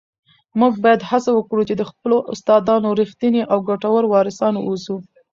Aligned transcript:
موږ 0.59 0.73
باید 0.83 1.07
هڅه 1.09 1.31
وکړو 1.33 1.63
چي 1.69 1.75
د 1.77 1.83
خپلو 1.91 2.17
استادانو 2.33 2.95
رښتیني 3.01 3.41
او 3.51 3.57
ګټور 3.69 4.03
وارثان 4.13 4.53
واوسو. 4.57 4.95